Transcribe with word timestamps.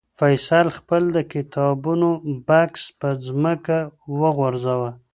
فیصل 0.19 0.67
خپل 0.77 1.03
د 1.15 1.17
کتابونو 1.33 2.09
بکس 2.47 2.83
په 2.99 3.09
ځمکه 3.27 3.77
وغورځاوه. 4.21 4.91